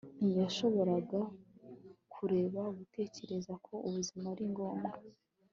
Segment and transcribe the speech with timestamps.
[0.21, 1.19] Ntiyashoboraga
[2.13, 4.91] kureka gutekereza ko ubuzima ari ngombwa